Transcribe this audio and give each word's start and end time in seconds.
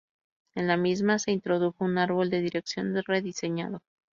En 0.55 0.65
la 0.65 0.77
misma 0.77 1.19
se 1.19 1.29
introdujo 1.31 1.85
un 1.85 1.99
árbol 1.99 2.31
de 2.31 2.41
dirección 2.41 2.99
rediseñado. 3.05 3.83